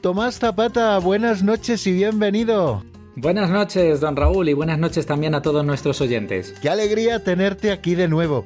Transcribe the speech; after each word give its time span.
Tomás 0.00 0.38
Zapata, 0.38 0.98
buenas 0.98 1.42
noches 1.42 1.86
y 1.86 1.92
bienvenido. 1.92 2.84
Buenas 3.14 3.50
noches, 3.50 4.00
don 4.00 4.14
Raúl, 4.14 4.48
y 4.48 4.52
buenas 4.52 4.78
noches 4.78 5.06
también 5.06 5.34
a 5.34 5.42
todos 5.42 5.64
nuestros 5.64 6.00
oyentes. 6.00 6.54
Qué 6.60 6.68
alegría 6.68 7.24
tenerte 7.24 7.72
aquí 7.72 7.94
de 7.94 8.08
nuevo. 8.08 8.44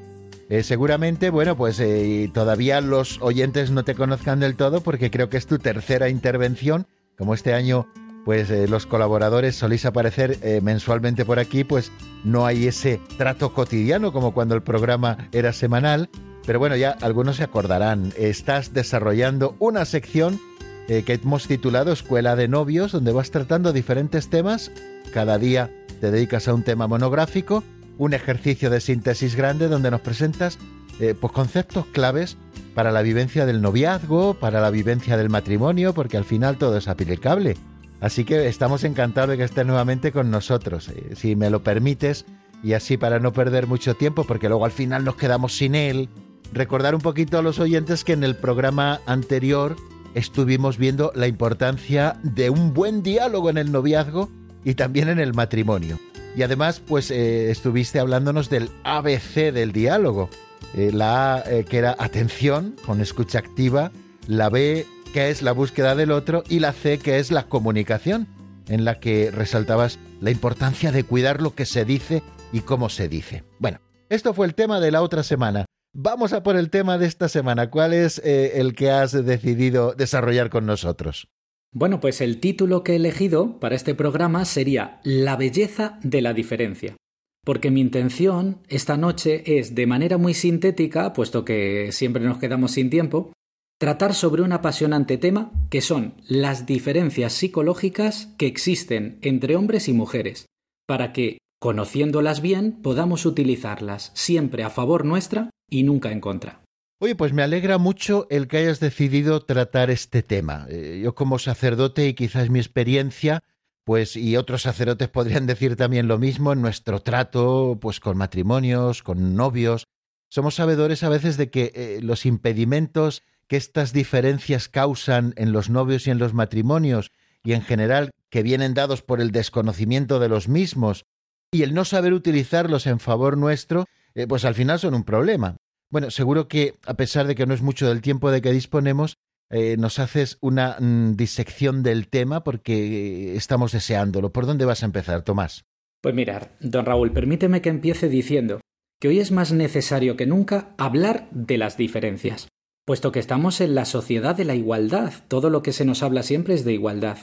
Eh, 0.48 0.62
seguramente, 0.62 1.30
bueno, 1.30 1.56
pues 1.56 1.80
eh, 1.80 2.30
todavía 2.32 2.80
los 2.80 3.20
oyentes 3.20 3.70
no 3.70 3.84
te 3.84 3.94
conozcan 3.94 4.41
del 4.41 4.56
todo 4.56 4.80
porque 4.80 5.10
creo 5.10 5.28
que 5.28 5.36
es 5.38 5.46
tu 5.46 5.58
tercera 5.58 6.08
intervención. 6.08 6.86
Como 7.18 7.34
este 7.34 7.52
año, 7.52 7.86
pues 8.24 8.50
eh, 8.50 8.69
los 8.69 8.86
colaboradores 8.86 9.56
solís 9.56 9.86
aparecer 9.86 10.38
mensualmente 10.62 11.24
por 11.24 11.38
aquí, 11.38 11.64
pues 11.64 11.92
no 12.24 12.46
hay 12.46 12.66
ese 12.66 13.00
trato 13.19 13.52
cotidiano 13.52 14.12
como 14.12 14.32
cuando 14.32 14.55
el 14.55 14.62
programa 14.62 15.28
era 15.32 15.52
semanal. 15.52 16.10
Pero 16.46 16.58
bueno, 16.58 16.77
ya 16.77 16.96
algunos 17.00 17.36
se 17.36 17.44
acordarán, 17.44 18.12
estás 18.16 18.72
desarrollando 18.72 19.55
una 19.58 19.84
sección 19.84 20.41
eh, 20.90 21.04
que 21.04 21.12
hemos 21.12 21.46
titulado 21.46 21.92
Escuela 21.92 22.34
de 22.34 22.48
Novios, 22.48 22.90
donde 22.90 23.12
vas 23.12 23.30
tratando 23.30 23.72
diferentes 23.72 24.28
temas. 24.28 24.72
Cada 25.12 25.38
día 25.38 25.70
te 26.00 26.10
dedicas 26.10 26.48
a 26.48 26.54
un 26.54 26.64
tema 26.64 26.88
monográfico, 26.88 27.62
un 27.96 28.12
ejercicio 28.12 28.70
de 28.70 28.80
síntesis 28.80 29.36
grande 29.36 29.68
donde 29.68 29.92
nos 29.92 30.00
presentas 30.00 30.58
eh, 30.98 31.14
pues 31.14 31.32
conceptos 31.32 31.86
claves 31.86 32.36
para 32.74 32.90
la 32.90 33.02
vivencia 33.02 33.46
del 33.46 33.62
noviazgo, 33.62 34.34
para 34.34 34.60
la 34.60 34.70
vivencia 34.70 35.16
del 35.16 35.30
matrimonio, 35.30 35.94
porque 35.94 36.16
al 36.16 36.24
final 36.24 36.58
todo 36.58 36.78
es 36.78 36.88
aplicable. 36.88 37.56
Así 38.00 38.25
que 38.25 38.48
estamos 38.48 38.82
encantados 38.82 39.30
de 39.30 39.36
que 39.36 39.44
estés 39.44 39.66
nuevamente 39.66 40.10
con 40.10 40.28
nosotros. 40.32 40.88
Eh, 40.88 41.14
si 41.14 41.36
me 41.36 41.50
lo 41.50 41.62
permites, 41.62 42.25
y 42.64 42.72
así 42.72 42.97
para 42.97 43.20
no 43.20 43.32
perder 43.32 43.69
mucho 43.69 43.94
tiempo, 43.94 44.25
porque 44.25 44.48
luego 44.48 44.64
al 44.64 44.72
final 44.72 45.04
nos 45.04 45.14
quedamos 45.14 45.56
sin 45.56 45.77
él, 45.77 46.08
recordar 46.52 46.97
un 46.97 47.00
poquito 47.00 47.38
a 47.38 47.42
los 47.42 47.60
oyentes 47.60 48.02
que 48.02 48.12
en 48.12 48.25
el 48.25 48.34
programa 48.34 49.00
anterior 49.06 49.77
estuvimos 50.14 50.78
viendo 50.78 51.12
la 51.14 51.27
importancia 51.27 52.16
de 52.22 52.50
un 52.50 52.75
buen 52.75 53.03
diálogo 53.03 53.50
en 53.50 53.58
el 53.58 53.72
noviazgo 53.72 54.30
y 54.64 54.75
también 54.75 55.08
en 55.08 55.19
el 55.19 55.34
matrimonio. 55.34 55.98
Y 56.36 56.42
además, 56.42 56.80
pues 56.80 57.11
eh, 57.11 57.50
estuviste 57.50 57.98
hablándonos 57.98 58.50
del 58.50 58.70
ABC 58.84 59.53
del 59.53 59.72
diálogo. 59.72 60.31
Eh, 60.75 60.91
la 60.92 61.34
A, 61.34 61.50
eh, 61.50 61.64
que 61.69 61.78
era 61.78 61.97
atención, 61.98 62.77
con 62.86 63.00
escucha 63.00 63.41
activa, 63.41 63.91
la 64.27 64.48
B, 64.48 64.86
que 65.12 65.31
es 65.31 65.42
la 65.42 65.53
búsqueda 65.53 65.97
del 65.97 66.12
otro, 66.12 66.44
y 66.48 66.61
la 66.61 66.72
C, 66.72 66.98
que 66.98 67.19
es 67.19 67.33
la 67.33 67.44
comunicación, 67.44 68.28
en 68.69 68.84
la 68.84 69.00
que 69.00 69.33
resaltabas 69.33 69.98
la 70.20 70.31
importancia 70.31 70.92
de 70.92 71.03
cuidar 71.03 71.42
lo 71.42 71.55
que 71.55 71.66
se 71.66 71.84
dice 71.84 72.22
y 72.53 72.61
cómo 72.61 72.88
se 72.88 73.08
dice. 73.08 73.42
Bueno, 73.58 73.81
esto 74.08 74.33
fue 74.33 74.47
el 74.47 74.55
tema 74.55 74.78
de 74.78 74.92
la 74.92 75.03
otra 75.03 75.25
semana. 75.25 75.66
Vamos 75.92 76.33
a 76.33 76.44
por 76.44 76.56
el 76.56 76.70
tema 76.70 76.98
de 76.98 77.06
esta 77.06 77.28
semana. 77.28 77.69
¿Cuál 77.69 77.92
es 77.94 78.19
eh, 78.24 78.60
el 78.60 78.77
que 78.77 78.91
has 78.91 79.12
decidido 79.24 79.92
desarrollar 79.92 80.48
con 80.48 80.64
nosotros? 80.64 81.28
Bueno, 81.72 82.00
pues 82.00 82.20
el 82.20 82.38
título 82.38 82.84
que 82.84 82.92
he 82.92 82.97
elegido 82.97 83.58
para 83.58 83.74
este 83.74 83.97
programa 83.97 84.44
sería 84.44 85.00
La 85.02 85.36
belleza 85.36 85.98
de 86.02 86.22
la 86.22 86.32
diferencia. 86.32 86.97
Porque 87.44 87.72
mi 87.72 87.80
intención 87.80 88.58
esta 88.69 88.97
noche 88.97 89.58
es, 89.58 89.74
de 89.74 89.86
manera 89.86 90.16
muy 90.16 90.34
sintética, 90.34 91.12
puesto 91.12 91.44
que 91.44 91.91
siempre 91.91 92.22
nos 92.22 92.38
quedamos 92.38 92.72
sin 92.72 92.88
tiempo, 92.88 93.32
tratar 93.78 94.14
sobre 94.14 94.42
un 94.42 94.52
apasionante 94.52 95.19
tema 95.19 95.50
que 95.70 95.80
son 95.80 96.14
las 96.28 96.66
diferencias 96.66 97.32
psicológicas 97.32 98.28
que 98.38 98.47
existen 98.47 99.19
entre 99.22 99.56
hombres 99.56 99.88
y 99.88 99.92
mujeres, 99.92 100.47
para 100.86 101.12
que, 101.12 101.38
conociéndolas 101.60 102.42
bien, 102.42 102.81
podamos 102.82 103.26
utilizarlas 103.26 104.12
siempre 104.15 104.62
a 104.62 104.70
favor 104.70 105.04
nuestra 105.04 105.50
y 105.70 105.82
nunca 105.84 106.12
en 106.12 106.20
contra. 106.20 106.60
Oye, 106.98 107.14
pues 107.14 107.32
me 107.32 107.42
alegra 107.42 107.78
mucho 107.78 108.26
el 108.28 108.47
que 108.47 108.58
hayas 108.58 108.78
decidido 108.78 109.41
tratar 109.41 109.91
este 109.91 110.22
tema. 110.22 110.66
Eh, 110.69 111.00
yo 111.03 111.14
como 111.14 111.38
sacerdote 111.38 112.06
y 112.06 112.14
quizás 112.14 112.50
mi 112.50 112.58
experiencia, 112.58 113.42
pues 113.84 114.16
y 114.16 114.36
otros 114.36 114.62
sacerdotes 114.62 115.09
podrían 115.10 115.47
decir 115.47 115.76
también 115.76 116.09
lo 116.09 116.19
mismo 116.19 116.53
en 116.53 116.60
nuestro 116.60 117.00
trato, 117.00 117.78
pues 117.80 118.00
con 118.00 118.19
matrimonios, 118.19 119.03
con 119.03 119.34
novios, 119.34 119.86
somos 120.28 120.54
sabedores 120.54 121.03
a 121.03 121.09
veces 121.09 121.36
de 121.36 121.50
que 121.50 121.72
eh, 121.75 121.98
los 122.03 122.25
impedimentos 122.25 123.22
que 123.48 123.56
estas 123.56 123.92
diferencias 123.92 124.69
causan 124.69 125.34
en 125.36 125.53
los 125.53 125.70
novios 125.70 126.06
y 126.06 126.10
en 126.10 126.19
los 126.19 126.34
matrimonios 126.34 127.10
y 127.42 127.54
en 127.54 127.62
general 127.62 128.12
que 128.28 128.44
vienen 128.44 128.75
dados 128.75 129.03
por 129.03 129.20
el 129.20 129.32
desconocimiento 129.32 130.20
de 130.20 130.28
los 130.28 130.48
mismos 130.48 131.04
y 131.50 131.62
el 131.62 131.75
no 131.75 131.84
saber 131.84 132.12
utilizarlos 132.12 132.86
en 132.86 133.00
favor 133.00 133.36
nuestro, 133.36 133.86
eh, 134.15 134.26
pues 134.26 134.44
al 134.44 134.54
final 134.54 134.78
son 134.78 134.94
un 134.94 135.04
problema. 135.04 135.56
Bueno, 135.91 136.10
seguro 136.10 136.48
que 136.48 136.75
a 136.87 136.94
pesar 136.94 137.26
de 137.26 137.34
que 137.34 137.47
no 137.47 137.54
es 137.54 137.62
mucho 137.62 137.88
del 137.88 138.00
tiempo 138.00 138.31
de 138.31 138.41
que 138.41 138.53
disponemos, 138.53 139.16
eh, 139.50 139.76
nos 139.76 139.98
haces 139.98 140.38
una 140.41 140.76
mm, 140.78 141.16
disección 141.16 141.82
del 141.82 142.09
tema 142.09 142.44
porque 142.44 143.34
estamos 143.34 143.72
deseándolo. 143.72 144.32
¿Por 144.32 144.47
dónde 144.47 144.65
vas 144.65 144.82
a 144.82 144.87
empezar, 144.87 145.22
Tomás? 145.22 145.65
Pues 146.00 146.15
mirar, 146.15 146.56
don 146.60 146.87
Raúl, 146.87 147.12
permíteme 147.12 147.60
que 147.60 147.69
empiece 147.69 148.09
diciendo 148.09 148.60
que 149.00 149.09
hoy 149.09 149.19
es 149.19 149.32
más 149.32 149.53
necesario 149.53 150.16
que 150.16 150.27
nunca 150.27 150.75
hablar 150.78 151.28
de 151.32 151.59
las 151.59 151.77
diferencias, 151.77 152.48
puesto 152.87 153.12
que 153.12 153.19
estamos 153.19 153.60
en 153.60 153.75
la 153.75 153.84
sociedad 153.84 154.37
de 154.37 154.44
la 154.44 154.54
igualdad, 154.54 155.12
todo 155.28 155.50
lo 155.50 155.62
que 155.62 155.72
se 155.72 155.84
nos 155.84 156.03
habla 156.03 156.22
siempre 156.22 156.54
es 156.54 156.65
de 156.65 156.75
igualdad, 156.75 157.19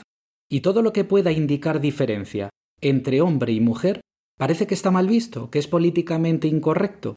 y 0.50 0.60
todo 0.60 0.82
lo 0.82 0.92
que 0.92 1.04
pueda 1.04 1.32
indicar 1.32 1.80
diferencia 1.80 2.50
entre 2.80 3.20
hombre 3.20 3.52
y 3.52 3.60
mujer 3.60 4.00
Parece 4.38 4.68
que 4.68 4.74
está 4.74 4.90
mal 4.90 5.08
visto, 5.08 5.50
que 5.50 5.58
es 5.58 5.66
políticamente 5.66 6.46
incorrecto, 6.46 7.16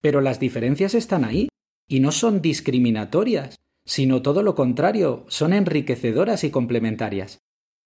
pero 0.00 0.20
las 0.20 0.38
diferencias 0.38 0.94
están 0.94 1.24
ahí, 1.24 1.48
y 1.88 2.00
no 2.00 2.12
son 2.12 2.42
discriminatorias, 2.42 3.56
sino 3.86 4.20
todo 4.20 4.42
lo 4.42 4.54
contrario, 4.54 5.24
son 5.28 5.54
enriquecedoras 5.54 6.44
y 6.44 6.50
complementarias. 6.50 7.38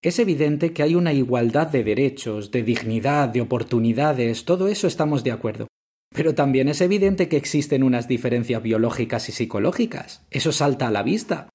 Es 0.03 0.19
evidente 0.19 0.73
que 0.73 0.83
hay 0.83 0.97
una 0.97 1.13
igualdad 1.13 1.69
de 1.69 1.85
derechos, 1.85 2.51
de 2.51 2.65
dignidad, 2.65 3.29
de 3.29 3.41
oportunidades, 3.41 4.45
todo 4.45 4.67
eso 4.67 4.89
estamos 4.89 5.23
de 5.23 5.31
acuerdo. 5.31 5.69
Pero 6.13 6.35
también 6.35 6.69
es 6.69 6.81
evidente 6.81 7.29
que 7.29 7.37
existen 7.37 7.85
unas 7.85 8.09
diferencias 8.09 8.61
biológicas 8.65 9.29
y 9.29 9.33
psicológicas. 9.33 10.27
Eso 10.31 10.51
salta 10.51 10.89
a 10.89 10.91
la 10.91 11.05
vista. 11.05 11.49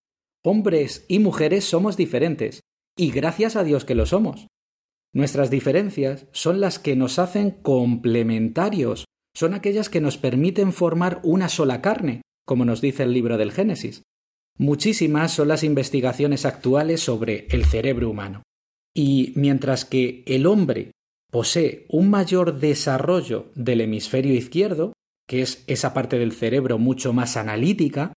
Hombres 0.45 1.05
y 1.09 1.19
mujeres 1.19 1.65
somos 1.65 1.97
diferentes, 1.97 2.61
y 2.97 3.11
gracias 3.11 3.57
a 3.57 3.65
Dios 3.65 3.83
que 3.83 3.95
lo 3.95 4.05
somos. 4.05 4.47
Nuestras 5.13 5.49
diferencias 5.49 6.27
son 6.31 6.59
las 6.59 6.79
que 6.79 6.95
nos 6.95 7.19
hacen 7.19 7.51
complementarios, 7.51 9.05
son 9.35 9.53
aquellas 9.53 9.89
que 9.89 10.01
nos 10.01 10.17
permiten 10.17 10.73
formar 10.73 11.19
una 11.23 11.49
sola 11.49 11.81
carne, 11.81 12.21
como 12.45 12.65
nos 12.65 12.81
dice 12.81 13.03
el 13.03 13.13
libro 13.13 13.37
del 13.37 13.51
Génesis. 13.51 14.03
Muchísimas 14.57 15.31
son 15.31 15.49
las 15.49 15.63
investigaciones 15.63 16.45
actuales 16.45 17.01
sobre 17.01 17.47
el 17.51 17.65
cerebro 17.65 18.09
humano. 18.09 18.43
Y 18.95 19.33
mientras 19.35 19.85
que 19.85 20.23
el 20.25 20.47
hombre 20.47 20.91
posee 21.31 21.85
un 21.89 22.09
mayor 22.09 22.59
desarrollo 22.59 23.51
del 23.53 23.81
hemisferio 23.81 24.33
izquierdo, 24.33 24.93
que 25.27 25.41
es 25.41 25.63
esa 25.67 25.93
parte 25.93 26.17
del 26.17 26.31
cerebro 26.31 26.79
mucho 26.79 27.13
más 27.13 27.37
analítica, 27.37 28.13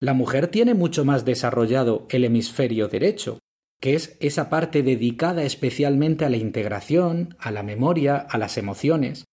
la 0.00 0.14
mujer 0.14 0.48
tiene 0.48 0.74
mucho 0.74 1.04
más 1.04 1.24
desarrollado 1.24 2.06
el 2.10 2.24
hemisferio 2.24 2.88
derecho, 2.88 3.38
que 3.84 3.94
es 3.94 4.16
esa 4.20 4.48
parte 4.48 4.82
dedicada 4.82 5.42
especialmente 5.42 6.24
a 6.24 6.30
la 6.30 6.38
integración, 6.38 7.36
a 7.38 7.50
la 7.50 7.62
memoria, 7.62 8.16
a 8.16 8.38
las 8.38 8.56
emociones. 8.56 9.26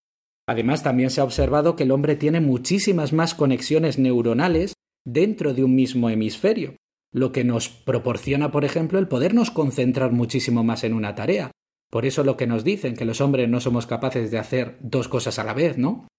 Además, 0.46 0.84
también 0.84 1.10
se 1.10 1.22
ha 1.22 1.24
observado 1.24 1.78
que 1.78 1.84
el 1.84 1.92
hombre 1.92 2.18
tiene 2.18 2.42
muchísimas 2.42 3.14
más 3.14 3.34
conexiones 3.34 3.98
neuronales 3.98 4.74
dentro 5.06 5.54
de 5.54 5.64
un 5.64 5.74
mismo 5.74 6.10
hemisferio, 6.10 6.76
lo 7.14 7.32
que 7.32 7.46
nos 7.46 7.70
proporciona, 7.70 8.52
por 8.52 8.66
ejemplo, 8.66 9.00
el 9.00 9.08
podernos 9.08 9.52
concentrar 9.52 10.12
muchísimo 10.12 10.66
más 10.66 10.84
en 10.84 10.96
una 10.96 11.16
tarea. 11.16 11.52
Por 11.90 12.06
eso 12.06 12.26
lo 12.26 12.36
que 12.36 12.46
nos 12.46 12.66
dicen 12.66 12.98
que 12.98 13.06
los 13.06 13.22
hombres 13.22 13.48
no 13.48 13.62
somos 13.62 13.88
capaces 13.88 14.32
de 14.32 14.40
hacer 14.40 14.76
dos 14.82 15.08
cosas 15.08 15.40
a 15.40 15.46
la 15.46 15.54
vez, 15.54 15.78
¿no? 15.78 16.10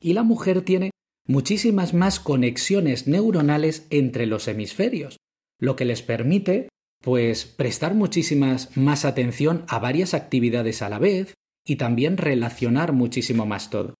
Y 0.00 0.12
la 0.12 0.22
mujer 0.22 0.62
tiene 0.62 0.92
muchísimas 1.26 1.92
más 1.92 2.20
conexiones 2.20 3.08
neuronales 3.08 3.88
entre 3.90 4.26
los 4.26 4.46
hemisferios, 4.46 5.16
lo 5.58 5.74
que 5.74 5.86
les 5.86 6.02
permite 6.02 6.68
pues 7.02 7.44
prestar 7.46 7.94
muchísimas 7.94 8.76
más 8.76 9.04
atención 9.04 9.64
a 9.68 9.78
varias 9.78 10.14
actividades 10.14 10.82
a 10.82 10.88
la 10.88 10.98
vez 10.98 11.34
y 11.66 11.76
también 11.76 12.16
relacionar 12.16 12.92
muchísimo 12.92 13.46
más 13.46 13.70
todo. 13.70 13.94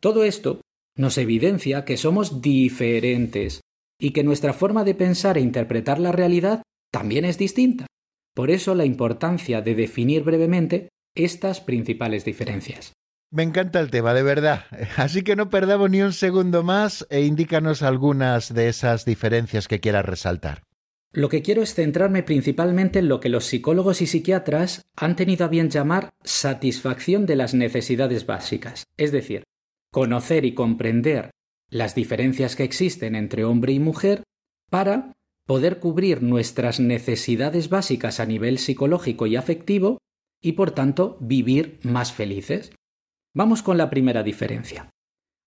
Todo 0.00 0.24
esto 0.24 0.60
nos 0.96 1.18
evidencia 1.18 1.84
que 1.84 1.96
somos 1.96 2.40
diferentes 2.40 3.60
y 4.00 4.10
que 4.10 4.24
nuestra 4.24 4.52
forma 4.52 4.84
de 4.84 4.94
pensar 4.94 5.38
e 5.38 5.40
interpretar 5.40 5.98
la 5.98 6.12
realidad 6.12 6.62
también 6.92 7.24
es 7.24 7.38
distinta. 7.38 7.86
Por 8.34 8.50
eso 8.50 8.74
la 8.74 8.84
importancia 8.84 9.62
de 9.62 9.74
definir 9.74 10.22
brevemente 10.22 10.88
estas 11.14 11.60
principales 11.60 12.24
diferencias. 12.24 12.92
Me 13.32 13.42
encanta 13.42 13.80
el 13.80 13.90
tema, 13.90 14.14
de 14.14 14.22
verdad. 14.22 14.66
Así 14.96 15.22
que 15.22 15.36
no 15.36 15.50
perdamos 15.50 15.90
ni 15.90 16.02
un 16.02 16.12
segundo 16.12 16.62
más 16.62 17.06
e 17.10 17.22
indícanos 17.22 17.82
algunas 17.82 18.52
de 18.54 18.68
esas 18.68 19.04
diferencias 19.04 19.68
que 19.68 19.80
quieras 19.80 20.04
resaltar. 20.04 20.65
Lo 21.16 21.30
que 21.30 21.40
quiero 21.40 21.62
es 21.62 21.74
centrarme 21.74 22.22
principalmente 22.22 22.98
en 22.98 23.08
lo 23.08 23.20
que 23.20 23.30
los 23.30 23.46
psicólogos 23.46 24.02
y 24.02 24.06
psiquiatras 24.06 24.84
han 24.96 25.16
tenido 25.16 25.46
a 25.46 25.48
bien 25.48 25.70
llamar 25.70 26.10
satisfacción 26.22 27.24
de 27.24 27.36
las 27.36 27.54
necesidades 27.54 28.26
básicas, 28.26 28.84
es 28.98 29.12
decir, 29.12 29.44
conocer 29.90 30.44
y 30.44 30.52
comprender 30.52 31.30
las 31.70 31.94
diferencias 31.94 32.54
que 32.54 32.64
existen 32.64 33.14
entre 33.14 33.44
hombre 33.44 33.72
y 33.72 33.78
mujer 33.78 34.24
para 34.68 35.14
poder 35.46 35.78
cubrir 35.78 36.22
nuestras 36.22 36.80
necesidades 36.80 37.70
básicas 37.70 38.20
a 38.20 38.26
nivel 38.26 38.58
psicológico 38.58 39.26
y 39.26 39.36
afectivo 39.36 39.96
y 40.42 40.52
por 40.52 40.72
tanto 40.72 41.16
vivir 41.22 41.78
más 41.82 42.12
felices. 42.12 42.72
Vamos 43.34 43.62
con 43.62 43.78
la 43.78 43.88
primera 43.88 44.22
diferencia. 44.22 44.90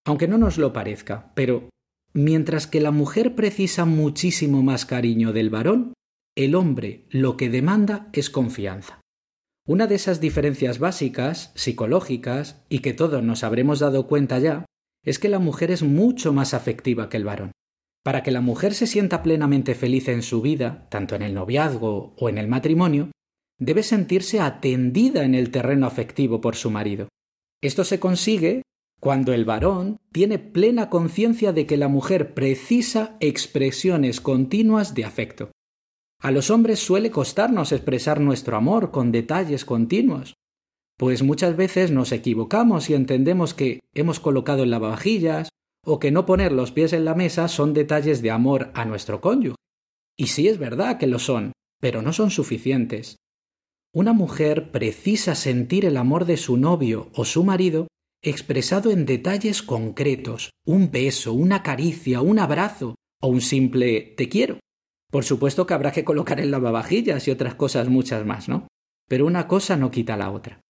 Aunque 0.04 0.28
no 0.28 0.40
nos 0.40 0.58
lo 0.58 0.74
parezca, 0.74 1.32
pero 1.36 1.70
mientras 2.14 2.68
que 2.68 2.82
la 2.82 2.92
mujer 2.92 3.36
precisa 3.36 3.86
muchísimo 3.86 4.64
más 4.64 4.86
cariño 4.86 5.34
del 5.34 5.50
varón, 5.50 5.94
el 6.36 6.56
hombre 6.56 7.06
lo 7.10 7.38
que 7.38 7.50
demanda 7.50 8.10
es 8.14 8.30
confianza. 8.30 9.02
Una 9.66 9.88
de 9.88 9.96
esas 9.96 10.20
diferencias 10.20 10.80
básicas, 10.80 11.52
psicológicas, 11.56 12.66
y 12.70 12.80
que 12.80 12.94
todos 12.94 13.22
nos 13.22 13.44
habremos 13.44 13.80
dado 13.80 14.08
cuenta 14.08 14.40
ya, 14.40 14.66
es 15.04 15.20
que 15.20 15.30
la 15.30 15.40
mujer 15.40 15.72
es 15.72 15.84
mucho 15.84 16.34
más 16.34 16.54
afectiva 16.54 17.10
que 17.10 17.18
el 17.18 17.26
varón. 17.26 17.52
Para 18.04 18.24
que 18.24 18.32
la 18.32 18.42
mujer 18.42 18.74
se 18.74 18.88
sienta 18.88 19.22
plenamente 19.22 19.76
feliz 19.76 20.08
en 20.08 20.24
su 20.24 20.42
vida, 20.42 20.88
tanto 20.90 21.16
en 21.16 21.22
el 21.22 21.34
noviazgo 21.34 22.16
o 22.18 22.30
en 22.30 22.38
el 22.38 22.48
matrimonio, 22.48 23.12
debe 23.60 23.84
sentirse 23.84 24.40
atendida 24.40 25.24
en 25.24 25.36
el 25.36 25.52
terreno 25.52 25.86
afectivo 25.86 26.42
por 26.42 26.56
su 26.56 26.72
marido. 26.72 27.10
Esto 27.62 27.84
se 27.84 28.00
consigue 28.00 28.64
cuando 29.00 29.34
el 29.34 29.46
varón 29.46 29.98
tiene 30.12 30.40
plena 30.40 30.90
conciencia 30.90 31.54
de 31.54 31.66
que 31.66 31.78
la 31.78 31.88
mujer 31.88 32.34
precisa 32.34 33.16
expresiones 33.20 34.22
continuas 34.22 34.94
de 34.94 35.06
afecto. 35.06 35.52
A 36.22 36.32
los 36.32 36.50
hombres 36.50 36.80
suele 36.80 37.12
costarnos 37.12 37.72
expresar 37.72 38.20
nuestro 38.20 38.58
amor 38.58 38.92
con 38.92 39.12
detalles 39.12 39.64
continuos, 39.64 40.34
pues 40.98 41.24
muchas 41.24 41.56
veces 41.56 41.92
nos 41.92 42.12
equivocamos 42.12 42.90
y 42.90 42.94
entendemos 42.94 43.54
que 43.54 43.80
hemos 43.94 44.20
colocado 44.20 44.64
en 44.64 44.72
lavavajillas 44.72 45.48
o 45.86 45.98
que 45.98 46.12
no 46.12 46.26
poner 46.26 46.52
los 46.52 46.74
pies 46.74 46.92
en 46.92 47.06
la 47.06 47.16
mesa 47.16 47.48
son 47.48 47.74
detalles 47.74 48.22
de 48.22 48.32
amor 48.32 48.70
a 48.74 48.84
nuestro 48.84 49.22
cónyuge. 49.22 49.56
Y 50.18 50.28
sí 50.28 50.50
es 50.50 50.58
verdad 50.58 50.98
que 50.98 51.08
lo 51.08 51.20
son, 51.20 51.54
pero 51.80 52.02
no 52.02 52.12
son 52.12 52.32
suficientes. 52.32 53.16
Una 53.94 54.12
mujer 54.12 54.72
precisa 54.72 55.36
sentir 55.36 55.86
el 55.86 55.96
amor 55.96 56.26
de 56.26 56.36
su 56.36 56.58
novio 56.58 57.10
o 57.14 57.24
su 57.24 57.46
marido 57.46 57.88
expresado 58.22 58.92
en 58.92 59.06
detalles 59.06 59.62
concretos, 59.62 60.52
un 60.66 60.92
beso, 60.92 61.34
una 61.34 61.64
caricia, 61.64 62.22
un 62.22 62.40
abrazo 62.40 62.96
o 63.22 63.28
un 63.28 63.42
simple 63.42 64.14
te 64.18 64.30
quiero. 64.30 64.60
Por 65.12 65.24
supuesto 65.24 65.66
que 65.66 65.74
habrá 65.74 65.92
que 65.92 66.04
colocar 66.04 66.40
en 66.40 66.52
lavavajillas 66.52 67.28
y 67.28 67.32
otras 67.32 67.56
cosas 67.56 67.90
muchas 67.90 68.26
más, 68.26 68.48
¿no? 68.48 68.68
Pero 69.08 69.26
una 69.26 69.48
cosa 69.48 69.76
no 69.76 69.90
quita 69.90 70.18
la 70.18 70.32
otra. 70.32 70.62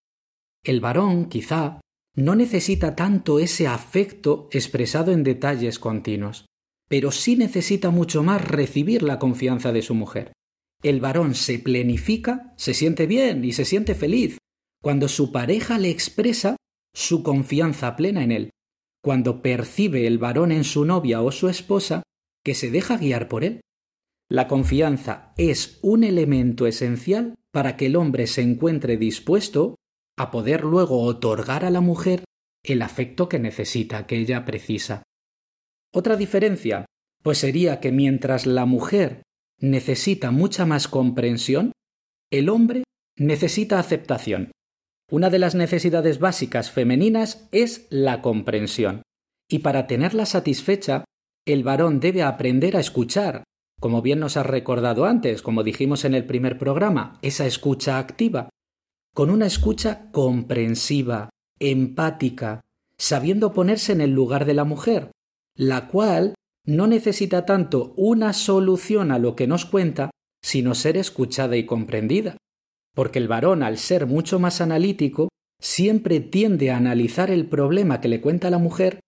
El 0.64 0.80
varón, 0.80 1.26
quizá, 1.26 1.82
no 2.16 2.36
necesita 2.36 2.96
tanto 2.96 3.40
ese 3.40 3.68
afecto 3.68 4.48
expresado 4.52 5.12
en 5.12 5.24
detalles 5.24 5.80
continuos, 5.80 6.46
pero 6.88 7.12
sí 7.12 7.36
necesita 7.36 7.92
mucho 7.92 8.24
más 8.24 8.46
recibir 8.46 9.04
la 9.04 9.20
confianza 9.20 9.72
de 9.72 9.82
su 9.82 9.94
mujer. 9.94 10.32
El 10.82 11.02
varón 11.02 11.36
se 11.36 11.60
plenifica, 11.60 12.54
se 12.58 12.74
siente 12.74 13.06
bien 13.08 13.44
y 13.44 13.52
se 13.52 13.66
siente 13.66 13.96
feliz 13.96 14.38
cuando 14.82 15.10
su 15.10 15.32
pareja 15.32 15.78
le 15.78 15.90
expresa 15.90 16.56
su 17.00 17.24
confianza 17.24 17.96
plena 17.96 18.26
en 18.26 18.34
él, 18.34 18.50
cuando 19.02 19.42
percibe 19.42 20.06
el 20.06 20.18
varón 20.18 20.52
en 20.52 20.66
su 20.66 20.84
novia 20.84 21.22
o 21.22 21.32
su 21.32 21.48
esposa 21.48 22.04
que 22.44 22.54
se 22.54 22.72
deja 22.72 22.98
guiar 22.98 23.30
por 23.30 23.46
él. 23.46 23.62
La 24.30 24.50
confianza 24.50 25.34
es 25.38 25.80
un 25.82 26.04
elemento 26.04 26.68
esencial 26.68 27.36
para 27.54 27.78
que 27.78 27.86
el 27.86 27.96
hombre 27.96 28.28
se 28.28 28.42
encuentre 28.42 28.98
dispuesto 28.98 29.76
a 30.18 30.30
poder 30.30 30.66
luego 30.66 31.04
otorgar 31.04 31.64
a 31.64 31.70
la 31.70 31.80
mujer 31.80 32.26
el 32.64 32.82
afecto 32.82 33.30
que 33.30 33.40
necesita, 33.40 34.06
que 34.06 34.18
ella 34.18 34.44
precisa. 34.44 35.04
Otra 35.94 36.18
diferencia, 36.18 36.86
pues 37.24 37.38
sería 37.38 37.80
que 37.80 37.94
mientras 37.94 38.46
la 38.46 38.66
mujer 38.66 39.24
necesita 39.58 40.32
mucha 40.32 40.66
más 40.66 40.90
comprensión, 40.90 41.72
el 42.30 42.50
hombre 42.50 42.84
necesita 43.16 43.80
aceptación. 43.80 44.52
Una 45.12 45.32
de 45.32 45.40
las 45.40 45.56
necesidades 45.56 46.20
básicas 46.20 46.70
femeninas 46.70 47.48
es 47.52 47.88
la 47.90 48.22
comprensión, 48.22 49.02
y 49.50 49.60
para 49.60 49.88
tenerla 49.88 50.28
satisfecha, 50.28 51.04
el 51.48 51.64
varón 51.64 52.00
debe 52.00 52.22
aprender 52.22 52.78
a 52.78 52.80
escuchar, 52.80 53.44
como 53.80 54.04
bien 54.04 54.20
nos 54.20 54.38
has 54.38 54.46
recordado 54.46 55.06
antes, 55.06 55.42
como 55.42 55.64
dijimos 55.64 56.06
en 56.06 56.14
el 56.14 56.26
primer 56.26 56.60
programa, 56.60 57.18
esa 57.24 57.48
escucha 57.48 57.98
activa, 57.98 58.50
con 59.16 59.32
una 59.32 59.48
escucha 59.48 60.12
comprensiva, 60.12 61.30
empática, 61.60 62.62
sabiendo 62.98 63.52
ponerse 63.52 63.94
en 63.94 64.02
el 64.02 64.12
lugar 64.12 64.46
de 64.46 64.54
la 64.54 64.64
mujer, 64.64 65.12
la 65.56 65.88
cual 65.88 66.36
no 66.66 66.86
necesita 66.86 67.46
tanto 67.46 67.94
una 67.98 68.34
solución 68.34 69.12
a 69.12 69.18
lo 69.18 69.36
que 69.36 69.48
nos 69.48 69.66
cuenta, 69.66 70.12
sino 70.44 70.76
ser 70.76 70.98
escuchada 70.98 71.58
y 71.58 71.66
comprendida. 71.66 72.38
Porque 73.00 73.20
el 73.20 73.30
varón, 73.30 73.64
al 73.64 73.78
ser 73.78 74.08
mucho 74.08 74.40
más 74.40 74.60
analítico, 74.60 75.30
siempre 75.62 76.20
tiende 76.20 76.70
a 76.70 76.76
analizar 76.76 77.32
el 77.32 77.46
problema 77.48 78.02
que 78.02 78.10
le 78.10 78.20
cuenta 78.20 78.50
la 78.50 78.58
mujer 78.58 79.00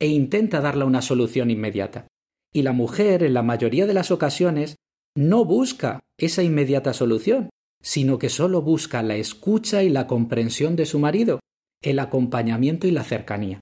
e 0.00 0.06
intenta 0.06 0.62
darle 0.62 0.86
una 0.86 1.02
solución 1.02 1.50
inmediata. 1.50 2.06
Y 2.54 2.62
la 2.62 2.72
mujer, 2.72 3.22
en 3.22 3.34
la 3.34 3.42
mayoría 3.42 3.84
de 3.84 3.92
las 3.92 4.10
ocasiones, 4.10 4.76
no 5.14 5.44
busca 5.44 6.00
esa 6.16 6.42
inmediata 6.42 6.94
solución, 6.94 7.50
sino 7.82 8.18
que 8.18 8.30
solo 8.30 8.62
busca 8.62 9.02
la 9.02 9.16
escucha 9.16 9.82
y 9.82 9.90
la 9.90 10.06
comprensión 10.06 10.74
de 10.74 10.86
su 10.86 10.98
marido, 10.98 11.40
el 11.82 11.98
acompañamiento 11.98 12.86
y 12.86 12.92
la 12.92 13.04
cercanía. 13.04 13.60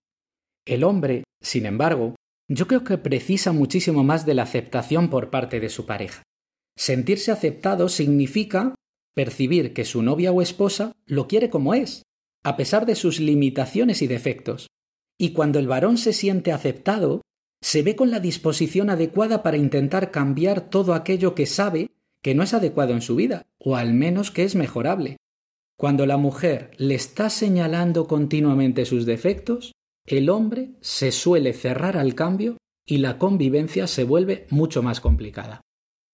El 0.65 0.85
hombre, 0.85 1.25
sin 1.43 1.67
embargo, 1.67 2.15
yo 2.49 2.69
creo 2.69 2.85
que 2.85 2.99
precisa 2.99 3.51
muchísimo 3.51 4.05
más 4.05 4.27
de 4.27 4.35
la 4.35 4.45
aceptación 4.45 5.11
por 5.11 5.31
parte 5.31 5.59
de 5.59 5.71
su 5.71 5.87
pareja. 5.87 6.23
Sentirse 6.79 7.33
aceptado 7.33 7.89
significa 7.89 8.77
percibir 9.15 9.73
que 9.73 9.85
su 9.85 10.03
novia 10.03 10.33
o 10.33 10.43
esposa 10.43 10.93
lo 11.07 11.29
quiere 11.29 11.51
como 11.51 11.75
es, 11.75 12.03
a 12.43 12.57
pesar 12.57 12.87
de 12.87 12.95
sus 12.95 13.21
limitaciones 13.21 14.03
y 14.03 14.07
defectos. 14.07 14.69
Y 15.19 15.33
cuando 15.33 15.59
el 15.59 15.69
varón 15.69 15.99
se 15.99 16.13
siente 16.13 16.53
aceptado, 16.53 17.23
se 17.61 17.83
ve 17.83 17.95
con 17.95 18.11
la 18.11 18.21
disposición 18.21 18.91
adecuada 18.91 19.43
para 19.43 19.57
intentar 19.57 20.11
cambiar 20.11 20.69
todo 20.69 20.95
aquello 20.95 21.35
que 21.35 21.47
sabe 21.47 21.91
que 22.23 22.35
no 22.35 22.43
es 22.43 22.55
adecuado 22.55 22.93
en 22.93 23.03
su 23.03 23.17
vida, 23.17 23.47
o 23.59 23.77
al 23.77 23.95
menos 23.95 24.31
que 24.31 24.45
es 24.45 24.55
mejorable. 24.55 25.17
Cuando 25.77 26.07
la 26.07 26.17
mujer 26.17 26.71
le 26.77 26.95
está 26.95 27.31
señalando 27.31 28.07
continuamente 28.07 28.85
sus 28.85 29.07
defectos, 29.07 29.73
el 30.07 30.31
hombre 30.31 30.71
se 30.81 31.13
suele 31.13 31.53
cerrar 31.53 31.97
al 31.97 32.15
cambio 32.15 32.57
y 32.87 32.99
la 32.99 33.19
convivencia 33.19 33.87
se 33.87 34.05
vuelve 34.05 34.47
mucho 34.51 34.83
más 34.83 35.01
complicada. 35.01 35.61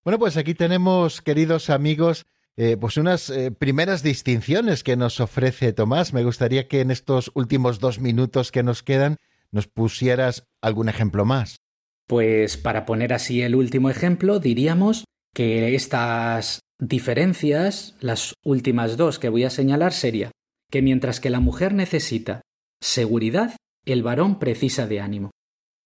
Bueno, 0.04 0.18
pues 0.18 0.36
aquí 0.36 0.54
tenemos, 0.54 1.20
queridos 1.20 1.70
amigos, 1.70 2.26
eh, 2.60 2.76
pues 2.76 2.96
unas 2.96 3.30
eh, 3.30 3.52
primeras 3.52 4.02
distinciones 4.02 4.82
que 4.82 4.96
nos 4.96 5.20
ofrece 5.20 5.72
Tomás. 5.72 6.12
Me 6.12 6.24
gustaría 6.24 6.66
que 6.66 6.80
en 6.80 6.90
estos 6.90 7.30
últimos 7.34 7.78
dos 7.78 8.00
minutos 8.00 8.50
que 8.50 8.64
nos 8.64 8.82
quedan 8.82 9.16
nos 9.52 9.68
pusieras 9.68 10.42
algún 10.60 10.88
ejemplo 10.88 11.24
más. 11.24 11.60
Pues 12.08 12.56
para 12.56 12.84
poner 12.84 13.12
así 13.12 13.42
el 13.42 13.54
último 13.54 13.90
ejemplo, 13.90 14.40
diríamos 14.40 15.04
que 15.32 15.76
estas 15.76 16.58
diferencias, 16.80 17.94
las 18.00 18.34
últimas 18.44 18.96
dos 18.96 19.20
que 19.20 19.28
voy 19.28 19.44
a 19.44 19.50
señalar, 19.50 19.92
sería 19.92 20.32
que 20.68 20.82
mientras 20.82 21.20
que 21.20 21.30
la 21.30 21.38
mujer 21.38 21.74
necesita 21.74 22.40
seguridad, 22.80 23.54
el 23.84 24.02
varón 24.02 24.40
precisa 24.40 24.88
de 24.88 24.98
ánimo. 24.98 25.30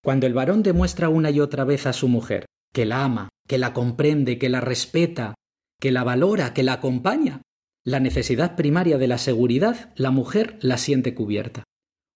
Cuando 0.02 0.26
el 0.26 0.32
varón 0.32 0.62
demuestra 0.62 1.10
una 1.10 1.30
y 1.30 1.38
otra 1.38 1.64
vez 1.64 1.84
a 1.86 1.92
su 1.92 2.08
mujer 2.08 2.46
que 2.72 2.86
la 2.86 3.04
ama, 3.04 3.28
que 3.46 3.58
la 3.58 3.74
comprende, 3.74 4.38
que 4.38 4.48
la 4.48 4.62
respeta, 4.62 5.34
que 5.82 5.90
la 5.90 6.04
valora, 6.04 6.54
que 6.54 6.62
la 6.62 6.74
acompaña, 6.74 7.42
la 7.84 7.98
necesidad 7.98 8.54
primaria 8.54 8.98
de 8.98 9.08
la 9.08 9.18
seguridad, 9.18 9.92
la 9.96 10.12
mujer 10.12 10.56
la 10.60 10.78
siente 10.78 11.12
cubierta. 11.12 11.64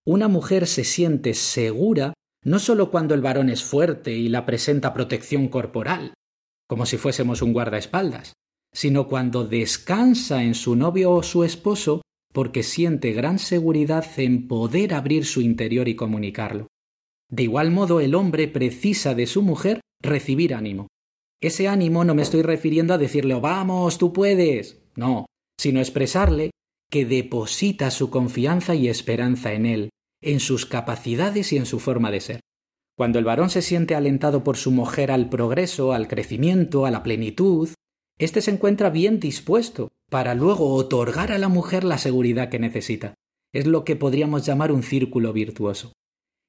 Una 0.07 0.29
mujer 0.29 0.69
se 0.69 0.85
siente 0.85 1.35
segura 1.35 2.15
no 2.45 2.61
solo 2.61 2.93
cuando 2.93 3.13
el 3.15 3.23
varón 3.23 3.51
es 3.51 3.65
fuerte 3.65 4.13
y 4.13 4.29
la 4.29 4.47
presenta 4.47 4.95
protección 4.95 5.49
corporal, 5.49 6.15
como 6.69 6.87
si 6.87 6.97
fuésemos 6.97 7.43
un 7.43 7.53
guardaespaldas, 7.53 8.35
sino 8.73 9.09
cuando 9.09 9.45
descansa 9.45 10.45
en 10.45 10.55
su 10.55 10.77
novio 10.77 11.11
o 11.11 11.25
su 11.25 11.43
esposo 11.43 12.03
porque 12.33 12.63
siente 12.63 13.11
gran 13.11 13.41
seguridad 13.41 14.07
en 14.17 14.47
poder 14.47 14.95
abrir 14.95 15.25
su 15.25 15.41
interior 15.41 15.89
y 15.89 15.97
comunicarlo. 15.97 16.69
De 17.29 17.43
igual 17.43 17.73
modo, 17.73 17.99
el 17.99 18.15
hombre 18.15 18.47
precisa 18.47 19.17
de 19.17 19.27
su 19.27 19.43
mujer 19.43 19.81
recibir 20.01 20.55
ánimo. 20.55 20.87
Ese 21.41 21.69
ánimo 21.69 22.05
no 22.05 22.15
me 22.15 22.23
estoy 22.23 22.43
refiriendo 22.43 22.95
a 22.95 22.99
decirle 22.99 23.35
oh, 23.35 23.41
vamos, 23.41 23.99
tú 23.99 24.13
puedes, 24.13 24.83
no, 24.97 25.27
sino 25.59 25.81
expresarle 25.81 26.51
que 26.91 27.05
deposita 27.05 27.91
su 27.91 28.11
confianza 28.11 28.75
y 28.75 28.89
esperanza 28.89 29.53
en 29.53 29.67
él, 29.67 29.91
en 30.23 30.41
sus 30.41 30.67
capacidades 30.67 31.53
y 31.53 31.57
en 31.57 31.67
su 31.67 31.79
forma 31.79 32.11
de 32.11 32.21
ser. 32.21 32.41
Cuando 32.97 33.19
el 33.19 33.27
varón 33.27 33.51
se 33.51 33.61
siente 33.61 33.95
alentado 33.95 34.43
por 34.43 34.57
su 34.57 34.71
mujer 34.71 35.11
al 35.11 35.29
progreso, 35.29 35.93
al 35.93 36.09
crecimiento, 36.09 36.87
a 36.87 36.91
la 36.91 37.03
plenitud, 37.03 37.69
éste 38.19 38.41
se 38.41 38.53
encuentra 38.53 38.89
bien 38.89 39.21
dispuesto 39.21 39.89
para 40.09 40.35
luego 40.35 40.73
otorgar 40.73 41.33
a 41.33 41.39
la 41.39 41.49
mujer 41.49 41.85
la 41.85 41.99
seguridad 41.99 42.49
que 42.49 42.59
necesita. 42.59 43.15
Es 43.53 43.67
lo 43.67 43.85
que 43.85 43.97
podríamos 43.97 44.47
llamar 44.47 44.73
un 44.73 44.83
círculo 44.83 45.35
virtuoso. 45.35 45.93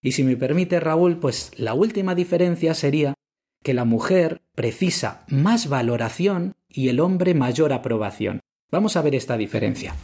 Y 0.01 0.13
si 0.13 0.23
me 0.23 0.37
permite, 0.37 0.79
Raúl, 0.79 1.19
pues 1.19 1.51
la 1.57 1.73
última 1.73 2.15
diferencia 2.15 2.73
sería 2.73 3.13
que 3.63 3.73
la 3.73 3.85
mujer 3.85 4.41
precisa 4.55 5.25
más 5.29 5.69
valoración 5.69 6.55
y 6.69 6.89
el 6.89 6.99
hombre 6.99 7.33
mayor 7.33 7.73
aprobación. 7.73 8.39
Vamos 8.71 8.95
a 8.97 9.01
ver 9.01 9.15
esta 9.15 9.37
diferencia. 9.37 9.95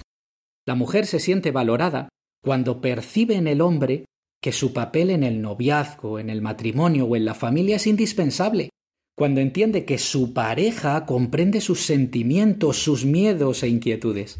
La 0.65 0.75
mujer 0.75 1.05
se 1.05 1.19
siente 1.19 1.51
valorada 1.51 2.09
cuando 2.41 2.81
percibe 2.81 3.35
en 3.35 3.47
el 3.47 3.61
hombre 3.61 4.05
que 4.41 4.51
su 4.51 4.73
papel 4.73 5.09
en 5.09 5.23
el 5.23 5.41
noviazgo, 5.41 6.19
en 6.19 6.29
el 6.29 6.41
matrimonio 6.41 7.05
o 7.05 7.15
en 7.15 7.25
la 7.25 7.33
familia 7.33 7.77
es 7.77 7.87
indispensable, 7.87 8.69
cuando 9.15 9.41
entiende 9.41 9.85
que 9.85 9.97
su 9.97 10.33
pareja 10.33 11.05
comprende 11.05 11.61
sus 11.61 11.85
sentimientos, 11.85 12.77
sus 12.77 13.05
miedos 13.05 13.63
e 13.63 13.69
inquietudes, 13.69 14.39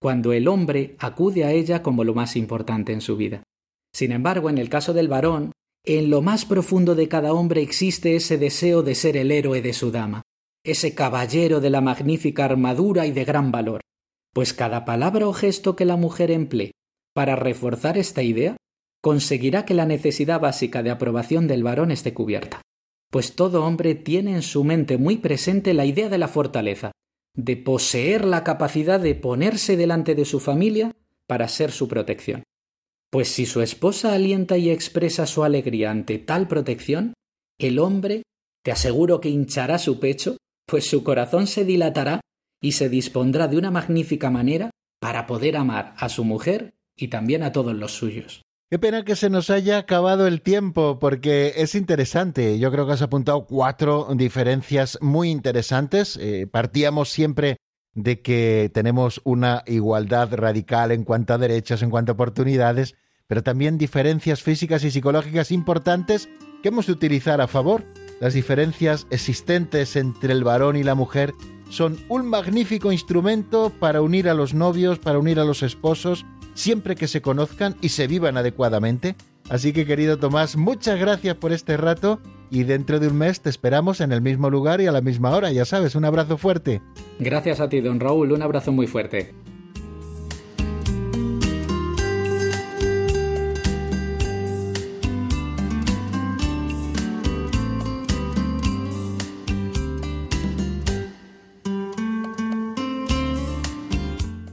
cuando 0.00 0.32
el 0.32 0.48
hombre 0.48 0.96
acude 0.98 1.44
a 1.44 1.52
ella 1.52 1.82
como 1.82 2.02
lo 2.02 2.14
más 2.14 2.34
importante 2.34 2.92
en 2.92 3.00
su 3.00 3.16
vida. 3.16 3.42
Sin 3.92 4.12
embargo, 4.12 4.50
en 4.50 4.58
el 4.58 4.68
caso 4.68 4.92
del 4.92 5.08
varón, 5.08 5.52
en 5.86 6.10
lo 6.10 6.20
más 6.20 6.44
profundo 6.44 6.96
de 6.96 7.08
cada 7.08 7.32
hombre 7.32 7.62
existe 7.62 8.16
ese 8.16 8.38
deseo 8.38 8.82
de 8.82 8.96
ser 8.96 9.16
el 9.16 9.30
héroe 9.30 9.62
de 9.62 9.72
su 9.72 9.92
dama, 9.92 10.22
ese 10.64 10.94
caballero 10.96 11.60
de 11.60 11.70
la 11.70 11.80
magnífica 11.80 12.44
armadura 12.44 13.06
y 13.06 13.12
de 13.12 13.24
gran 13.24 13.52
valor, 13.52 13.82
pues 14.32 14.52
cada 14.52 14.84
palabra 14.84 15.28
o 15.28 15.32
gesto 15.32 15.76
que 15.76 15.84
la 15.84 15.96
mujer 15.96 16.32
emplee 16.32 16.72
para 17.14 17.36
reforzar 17.36 17.96
esta 17.96 18.22
idea 18.22 18.56
conseguirá 19.00 19.64
que 19.64 19.74
la 19.74 19.86
necesidad 19.86 20.40
básica 20.40 20.82
de 20.82 20.90
aprobación 20.90 21.46
del 21.46 21.62
varón 21.62 21.92
esté 21.92 22.12
cubierta, 22.12 22.62
pues 23.12 23.36
todo 23.36 23.64
hombre 23.64 23.94
tiene 23.94 24.32
en 24.32 24.42
su 24.42 24.64
mente 24.64 24.98
muy 24.98 25.18
presente 25.18 25.72
la 25.72 25.86
idea 25.86 26.08
de 26.08 26.18
la 26.18 26.26
fortaleza, 26.26 26.90
de 27.32 27.56
poseer 27.56 28.24
la 28.24 28.42
capacidad 28.42 28.98
de 28.98 29.14
ponerse 29.14 29.76
delante 29.76 30.16
de 30.16 30.24
su 30.24 30.40
familia 30.40 30.96
para 31.28 31.46
ser 31.46 31.70
su 31.70 31.86
protección. 31.86 32.42
Pues 33.10 33.28
si 33.28 33.46
su 33.46 33.60
esposa 33.62 34.12
alienta 34.12 34.58
y 34.58 34.70
expresa 34.70 35.26
su 35.26 35.44
alegría 35.44 35.90
ante 35.90 36.18
tal 36.18 36.48
protección, 36.48 37.14
el 37.58 37.78
hombre, 37.78 38.22
te 38.64 38.72
aseguro 38.72 39.20
que 39.20 39.28
hinchará 39.28 39.78
su 39.78 40.00
pecho, 40.00 40.36
pues 40.66 40.86
su 40.86 41.04
corazón 41.04 41.46
se 41.46 41.64
dilatará 41.64 42.20
y 42.60 42.72
se 42.72 42.88
dispondrá 42.88 43.48
de 43.48 43.56
una 43.56 43.70
magnífica 43.70 44.30
manera 44.30 44.70
para 45.00 45.26
poder 45.26 45.56
amar 45.56 45.94
a 45.98 46.08
su 46.08 46.24
mujer 46.24 46.74
y 46.96 47.08
también 47.08 47.42
a 47.42 47.52
todos 47.52 47.74
los 47.74 47.92
suyos. 47.92 48.42
Qué 48.68 48.80
pena 48.80 49.04
que 49.04 49.14
se 49.14 49.30
nos 49.30 49.48
haya 49.50 49.78
acabado 49.78 50.26
el 50.26 50.42
tiempo 50.42 50.98
porque 50.98 51.52
es 51.56 51.76
interesante. 51.76 52.58
Yo 52.58 52.72
creo 52.72 52.84
que 52.84 52.94
has 52.94 53.02
apuntado 53.02 53.46
cuatro 53.46 54.08
diferencias 54.16 54.98
muy 55.00 55.30
interesantes. 55.30 56.18
Eh, 56.20 56.48
partíamos 56.50 57.10
siempre 57.10 57.58
de 57.96 58.20
que 58.20 58.70
tenemos 58.72 59.20
una 59.24 59.64
igualdad 59.66 60.32
radical 60.32 60.92
en 60.92 61.02
cuanto 61.02 61.34
a 61.34 61.38
derechos, 61.38 61.82
en 61.82 61.90
cuanto 61.90 62.12
a 62.12 62.14
oportunidades, 62.14 62.94
pero 63.26 63.42
también 63.42 63.78
diferencias 63.78 64.42
físicas 64.42 64.84
y 64.84 64.90
psicológicas 64.90 65.50
importantes 65.50 66.28
que 66.62 66.68
hemos 66.68 66.86
de 66.86 66.92
utilizar 66.92 67.40
a 67.40 67.48
favor. 67.48 67.84
Las 68.20 68.34
diferencias 68.34 69.06
existentes 69.10 69.96
entre 69.96 70.32
el 70.32 70.44
varón 70.44 70.76
y 70.76 70.84
la 70.84 70.94
mujer 70.94 71.32
son 71.70 71.98
un 72.08 72.26
magnífico 72.26 72.92
instrumento 72.92 73.72
para 73.80 74.02
unir 74.02 74.28
a 74.28 74.34
los 74.34 74.54
novios, 74.54 74.98
para 74.98 75.18
unir 75.18 75.40
a 75.40 75.44
los 75.44 75.62
esposos, 75.62 76.24
siempre 76.54 76.96
que 76.96 77.08
se 77.08 77.22
conozcan 77.22 77.76
y 77.80 77.88
se 77.88 78.06
vivan 78.06 78.36
adecuadamente. 78.36 79.16
Así 79.48 79.72
que 79.72 79.86
querido 79.86 80.18
Tomás, 80.18 80.56
muchas 80.56 81.00
gracias 81.00 81.36
por 81.36 81.52
este 81.52 81.76
rato 81.76 82.20
y 82.50 82.64
dentro 82.64 83.00
de 83.00 83.08
un 83.08 83.18
mes 83.18 83.40
te 83.40 83.50
esperamos 83.50 84.00
en 84.00 84.12
el 84.12 84.20
mismo 84.22 84.50
lugar 84.50 84.80
y 84.80 84.86
a 84.86 84.92
la 84.92 85.00
misma 85.00 85.30
hora, 85.30 85.52
ya 85.52 85.64
sabes, 85.64 85.94
un 85.94 86.04
abrazo 86.04 86.36
fuerte. 86.36 86.80
Gracias 87.18 87.60
a 87.60 87.68
ti, 87.68 87.80
don 87.80 88.00
Raúl, 88.00 88.32
un 88.32 88.42
abrazo 88.42 88.72
muy 88.72 88.86
fuerte. 88.86 89.34